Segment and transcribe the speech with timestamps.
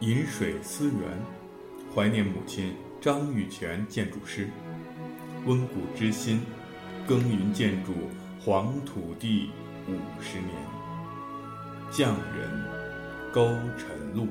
[0.00, 0.94] 饮水思源，
[1.94, 4.48] 怀念母亲张玉泉建筑师。
[5.44, 6.40] 温故知新，
[7.06, 7.92] 耕耘建筑
[8.42, 9.50] 黄土地
[9.86, 9.92] 五
[10.22, 10.48] 十年。
[11.90, 12.64] 匠人
[13.30, 14.26] 勾晨露。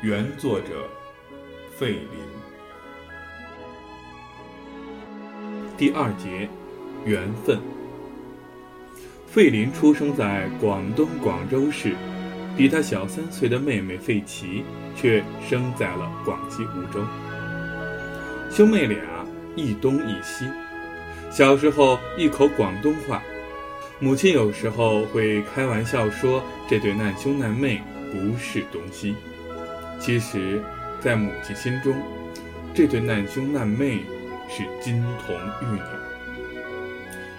[0.00, 0.88] 原作者
[1.76, 2.18] 费林。
[5.76, 6.48] 第二节，
[7.04, 7.60] 缘分。
[9.26, 11.94] 费林出生在广东广州市。
[12.56, 17.04] 比他小三岁的妹妹费琪，却生在了广西梧州。
[18.50, 18.98] 兄妹俩
[19.56, 20.46] 一东一西，
[21.30, 23.22] 小时候一口广东话。
[23.98, 29.14] 母亲有时候会开玩笑说，这对难兄难妹不是东西。
[29.98, 30.60] 其实，
[31.00, 31.94] 在母亲心中，
[32.74, 34.00] 这对难兄难妹
[34.50, 35.80] 是金童玉女。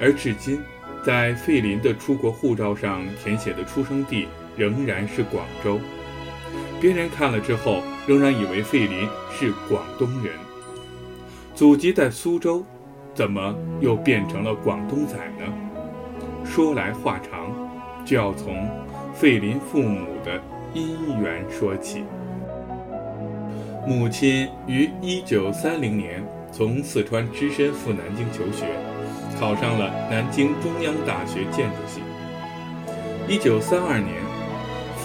[0.00, 0.60] 而至今，
[1.04, 4.26] 在费林的出国护照上填写的出生地。
[4.58, 5.78] 仍然是广州，
[6.80, 10.34] 别人看了之后，仍然以为费林是广东人。
[11.54, 12.64] 祖籍在苏州，
[13.14, 15.44] 怎么又变成了广东仔呢？
[16.44, 17.54] 说来话长，
[18.04, 18.68] 就要从
[19.14, 20.42] 费林父母的
[20.74, 22.02] 姻缘说起。
[23.86, 28.66] 母亲于1930年从四川只身赴南京求学，
[29.38, 32.00] 考上了南京中央大学建筑系。
[33.28, 34.27] 1932年。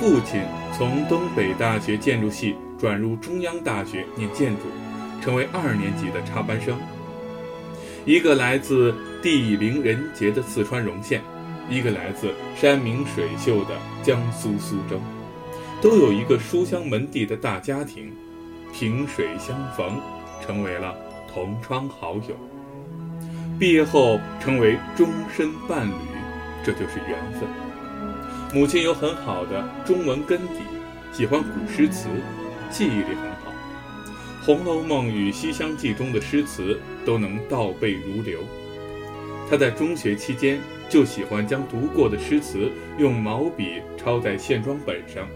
[0.03, 0.41] 父亲
[0.77, 4.63] 从东北大学建筑系转入中央大学念建筑，
[5.21, 6.77] 成为二年级的插班生。
[8.03, 11.21] 一个来自地灵人杰的四川荣县，
[11.69, 14.99] 一个来自山明水秀的江苏苏州，
[15.81, 18.11] 都有一个书香门第的大家庭，
[18.73, 20.01] 萍水相逢，
[20.45, 20.93] 成为了
[21.33, 22.35] 同窗好友。
[23.57, 25.93] 毕业后成为终身伴侣，
[26.61, 27.47] 这就是缘分。
[28.53, 30.59] 母亲有很好的中文根底，
[31.11, 32.07] 喜欢古诗词，
[32.69, 33.51] 记忆力很好，
[34.45, 38.41] 《红楼梦》与《西厢记》中的诗词都能倒背如流。
[39.49, 45.27] 他在中学期间就喜欢将读过的诗词用毛笔抄在线装本上，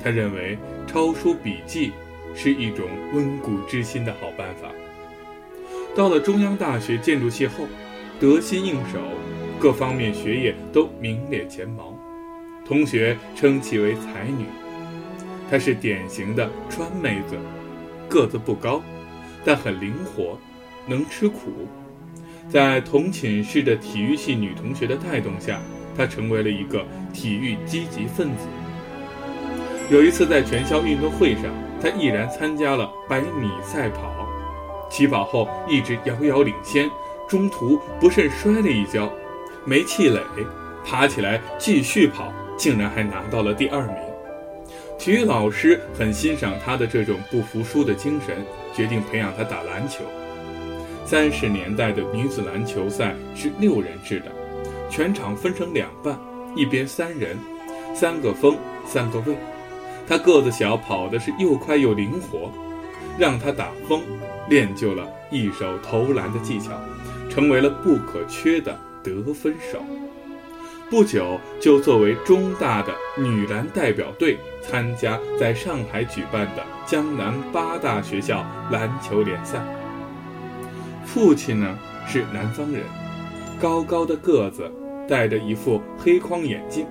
[0.00, 0.56] 他认为
[0.86, 1.90] 抄书笔记
[2.32, 4.70] 是一种温故知新的好办法。
[5.96, 7.66] 到了中央大学建筑系后，
[8.20, 9.00] 得心应手，
[9.58, 11.95] 各方面学业都名列前茅。
[12.66, 14.44] 同学称其为才女，
[15.48, 17.36] 她是典型的川妹子，
[18.08, 18.82] 个子不高，
[19.44, 20.36] 但很灵活，
[20.86, 21.68] 能吃苦。
[22.48, 25.60] 在同寝室的体育系女同学的带动下，
[25.96, 28.46] 她成为了一个体育积极分子。
[29.88, 31.44] 有一次在全校运动会上，
[31.80, 34.28] 她毅然参加了百米赛跑，
[34.90, 36.90] 起跑后一直遥遥领先，
[37.28, 39.08] 中途不慎摔了一跤，
[39.64, 40.20] 没气馁，
[40.84, 42.32] 爬起来继续跑。
[42.56, 43.96] 竟然还拿到了第二名，
[44.98, 48.44] 体育老师很欣赏他的这种不服输的精神，
[48.74, 50.04] 决定培养他打篮球。
[51.04, 54.26] 三十年代的女子篮球赛是六人制的，
[54.90, 56.18] 全场分成两半，
[56.56, 57.36] 一边三人，
[57.94, 58.56] 三个锋，
[58.86, 59.36] 三个卫。
[60.08, 62.50] 他个子小，跑的是又快又灵活，
[63.18, 64.02] 让他打锋，
[64.48, 66.72] 练就了一手投篮的技巧，
[67.28, 69.84] 成为了不可缺的得分手。
[70.88, 79.60] 不久就作为中大的女篮代表队参加在上海举办的江南八大学校篮球联赛。
[81.04, 81.76] 父亲呢
[82.06, 82.82] 是南方人，
[83.60, 84.70] 高高的个子，
[85.08, 86.86] 戴着一副黑框眼镜，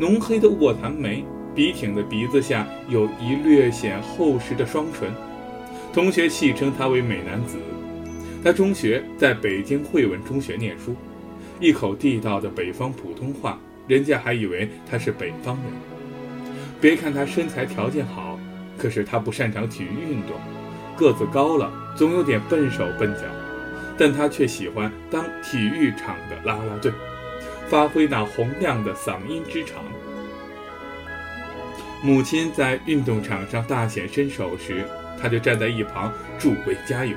[0.00, 5.12] 浓黑的卧蚕眉，笔挺的鼻子下有一略显厚实的双唇。
[5.92, 7.56] 同学戏称他为美男子。
[8.42, 10.96] 他中学在北京汇文中学念书。
[11.62, 13.56] 一口地道的北方普通话，
[13.86, 15.72] 人家还以为他是北方人。
[16.80, 18.36] 别看他身材条件好，
[18.76, 20.32] 可是他不擅长体育运动，
[20.96, 23.20] 个子高了总有点笨手笨脚。
[23.96, 26.90] 但他却喜欢当体育场的啦啦队，
[27.68, 29.84] 发挥那洪亮的嗓音之长。
[32.02, 34.84] 母亲在运动场上大显身手时，
[35.20, 37.16] 他就站在一旁助威加油。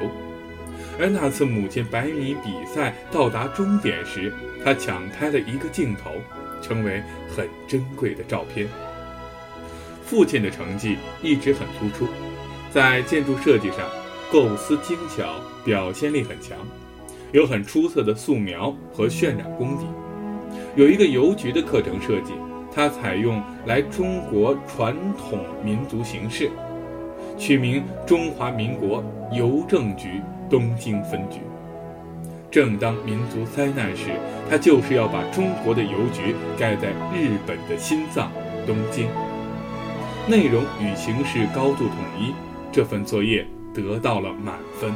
[1.00, 4.34] 而那次母亲百米比赛到达终点时，
[4.64, 6.12] 他抢拍了一个镜头，
[6.62, 8.68] 成为很珍贵的照片。
[10.06, 12.08] 父亲的成绩一直很突出，
[12.72, 13.80] 在建筑设计上
[14.32, 16.58] 构思精巧，表现力很强，
[17.32, 19.86] 有很出色的素描和渲染功底。
[20.76, 22.32] 有一个邮局的课程设计，
[22.74, 26.50] 他采用来中国传统民族形式，
[27.38, 29.04] 取名中华民国
[29.34, 30.22] 邮政局。
[30.50, 31.40] 东京分局。
[32.52, 34.12] 正当民族灾难时，
[34.50, 38.32] 他就是要把中国的邮局盖在日本的心脏
[38.66, 39.08] 东京。
[40.28, 42.34] 内容与形式高度统一，
[42.72, 44.92] 这份作业得到了满分。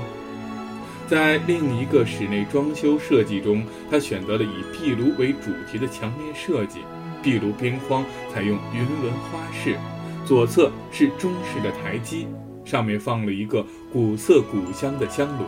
[1.07, 6.79] 在另一个室内装修设计中，他选择了以壁炉为主题的墙面设计。
[7.21, 9.75] 壁炉边框采用云纹花式，
[10.23, 12.27] 左侧是中式的台基，
[12.63, 15.45] 上面放了一个古色古香的香炉。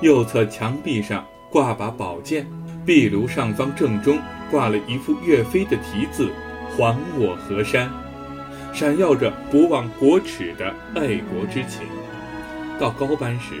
[0.00, 2.46] 右侧墙壁上挂把宝剑，
[2.84, 4.18] 壁炉上方正中
[4.50, 6.28] 挂了一幅岳飞的题字
[6.76, 7.88] “还我河山”，
[8.74, 11.86] 闪耀着不忘国耻的爱国之情。
[12.78, 13.54] 到高班时，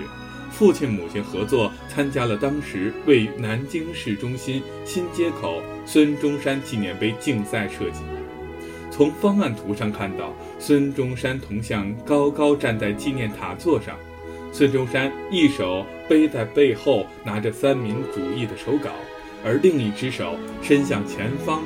[0.50, 8.00] 父亲母亲合作参加了当时位于南京市中心新街口孙中山纪念碑竞赛设计。
[8.90, 13.96] 从方案图上看到，孙中山铜像高高站在纪念塔座上。
[14.54, 18.88] 孙中山一手背在背后，拿着三民主义的手稿，
[19.44, 21.60] 而另一只手伸向前方，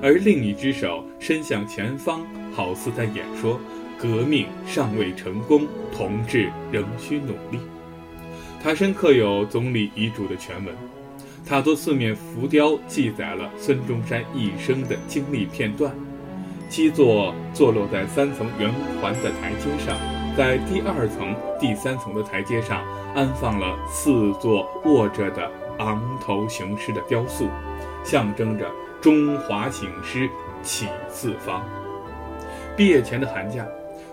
[0.00, 3.60] 而另一只手伸向前方，好似在演说
[4.00, 7.60] ：“革命尚未成功，同志仍需努力。”
[8.64, 10.74] 塔身刻有总理遗嘱的全文，
[11.44, 15.94] 塔座四面浮雕记载了孙中山一生的经历片段。
[16.70, 20.21] 基座坐落在三层圆环的台阶上。
[20.34, 22.82] 在第二层、第三层的台阶上，
[23.14, 27.48] 安放了四座卧着的昂头雄狮的雕塑，
[28.02, 28.70] 象征着
[29.00, 30.28] 中华醒狮
[30.62, 31.62] 起四方。
[32.74, 33.66] 毕业前的寒假，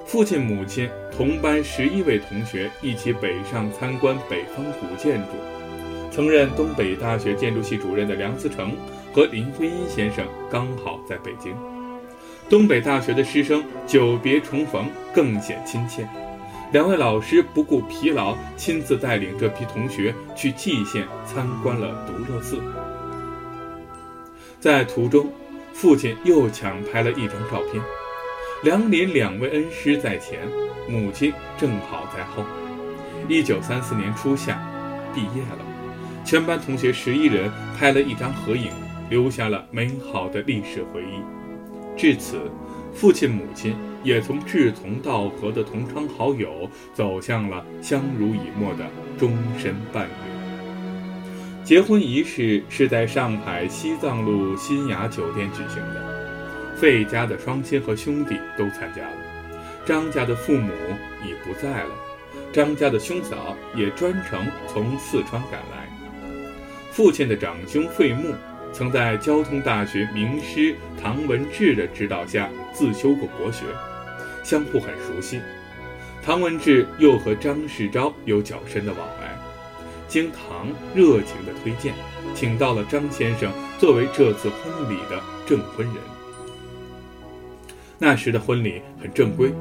[0.06, 5.30] 父亲、母亲同班十一位同学一起北上参观北方古建筑。
[6.12, 8.74] 曾任东北大学建筑系主任的梁思成
[9.14, 11.56] 和林徽因先生刚好在北京。
[12.50, 16.10] 东北大学的师生久别重逢，更显亲切。
[16.72, 22.60] 两位老师不顾疲劳，亲自带领这批同学去蓟县参观了独乐寺。
[24.60, 25.32] 在途中，
[25.74, 27.84] 父亲又抢拍了一张照片，
[28.64, 30.40] 梁林两位恩师在前，
[30.88, 32.44] 母亲正好在后。
[33.28, 34.60] 一九三四年初夏，
[35.14, 35.60] 毕业了，
[36.26, 38.72] 全班同学十一人拍了一张合影，
[39.08, 41.39] 留下了美好的历史回忆。
[42.00, 42.50] 至此，
[42.94, 43.76] 父亲母亲
[44.06, 48.86] 也从志同道合的同窗好友，走向了相濡以沫的
[49.18, 51.66] 终身伴侣。
[51.66, 59.18] 结婚仪式是在上海西藏路新雅酒店举行的，费家的双亲和兄弟都参加了，
[59.86, 60.72] 张家的父母
[61.22, 61.92] 已不在了，
[62.54, 65.90] 张家的兄嫂也专程从四川赶来，
[66.92, 68.34] 父亲的长兄费穆。
[68.72, 73.66] 曾在交通大学名师唐文治的指导下自修过国学，
[74.44, 75.42] 相互很熟悉。
[76.24, 79.38] 唐文治又和张世钊有较深的往来，
[80.08, 81.94] 经唐热情的推荐，
[82.36, 85.96] 请到了张先生作为这次婚礼的证婚人。
[87.98, 89.52] 那时的婚礼很正规，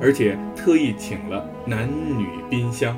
[0.00, 1.88] 而且特意请了男
[2.18, 2.96] 女宾香。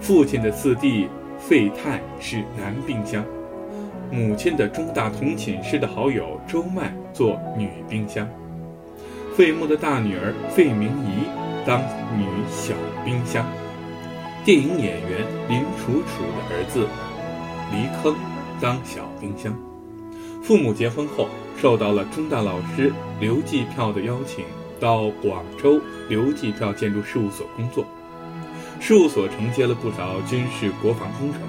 [0.00, 1.06] 父亲的四弟
[1.38, 3.24] 费泰是男宾香。
[4.12, 8.28] 母亲的中大同寝室的好友周麦做女冰箱，
[9.36, 11.24] 费穆的大女儿费明仪
[11.64, 11.80] 当
[12.18, 12.74] 女小
[13.04, 13.46] 冰箱，
[14.44, 16.88] 电影演员林楚楚的儿子
[17.70, 18.16] 黎铿
[18.60, 19.56] 当小冰箱。
[20.42, 24.44] 父母结婚后，受到了中大老师刘继票的邀请，
[24.80, 27.84] 到广州刘继票建筑事务所工作。
[28.80, 31.42] 事务所承接了不少军事国防工程，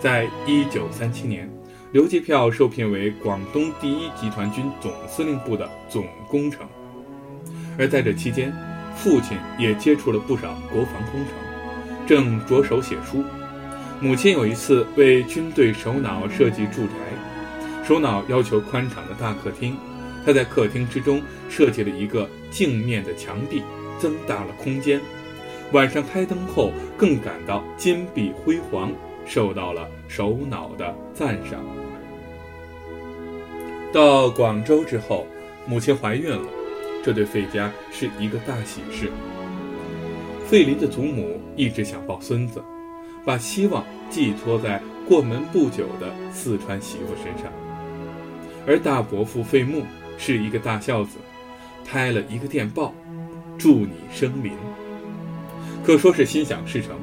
[0.00, 1.48] 在一九三七年。
[1.90, 6.68] 刘继票受聘为广东第一集团军总司令部的总工程，
[7.78, 8.52] 而在这期间，
[8.94, 13.24] 父亲也接触了不少国防工程，正着手写书。
[14.02, 19.74] 母亲有一次为军队首脑设计住宅，首脑要求宽敞的大客厅，
[20.26, 23.62] 他在客厅之中设计了一个镜面的墙壁，
[23.98, 25.00] 增大了空间。
[25.72, 28.92] 晚上开灯后，更感到金碧辉煌。
[29.28, 31.62] 受到了首脑的赞赏。
[33.92, 35.26] 到广州之后，
[35.66, 36.48] 母亲怀孕了，
[37.04, 39.10] 这对费家是一个大喜事。
[40.46, 42.62] 费林的祖母一直想抱孙子，
[43.24, 47.52] 把希望寄托在过门不久的四川媳妇身上。
[48.66, 49.82] 而大伯父费穆
[50.16, 51.18] 是一个大孝子，
[51.86, 52.94] 拍了一个电报，
[53.58, 54.52] 祝你生林，
[55.84, 56.96] 可说是心想事成。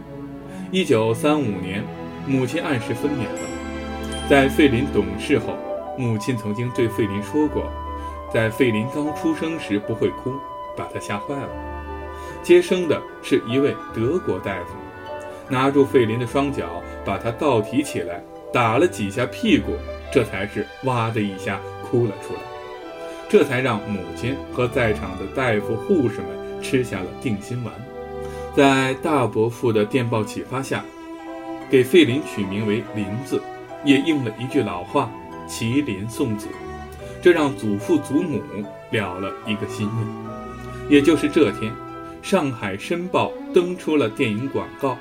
[0.71, 1.83] 一九三五年。
[2.27, 4.29] 母亲按时分娩了。
[4.29, 5.55] 在费林懂事后，
[5.97, 7.71] 母亲曾经对费林说过，
[8.33, 10.33] 在费林刚出生时不会哭，
[10.75, 11.49] 把他吓坏了。
[12.41, 14.75] 接生的是一位德国大夫，
[15.47, 19.73] 拿住费林的双脚，把他倒提起来，打了几下屁股，
[20.11, 22.39] 这才是哇的一下哭了出来。
[23.27, 27.73] 这才让母亲和在场的大夫、护士们吃下了定心丸。
[28.55, 30.85] 在大伯父的电报启发下，
[31.69, 33.41] 给费林取名为林子，
[33.83, 35.11] 也应了一句老话
[35.49, 36.47] ：“麒麟送子。”
[37.21, 38.41] 这让祖父祖母
[38.91, 40.89] 了了一个心愿。
[40.89, 41.73] 也就是这天，
[42.21, 44.95] 上海申报登出了电影广告。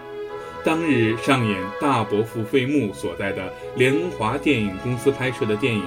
[0.65, 5.83] 当日上演大伯父费穆所在的联华电影公司拍摄的电影，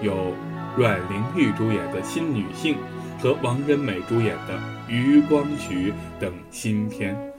[0.00, 0.32] 有
[0.78, 2.76] 阮玲玉主演的新女性
[3.20, 4.54] 和王仁美主演的
[4.90, 7.33] 《余光曲》等新片。